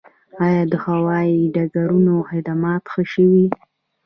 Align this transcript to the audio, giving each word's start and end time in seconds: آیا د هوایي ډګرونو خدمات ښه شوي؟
آیا 0.45 0.63
د 0.71 0.73
هوایي 0.85 1.39
ډګرونو 1.55 2.13
خدمات 2.29 2.83
ښه 2.91 3.03
شوي؟ 3.11 3.45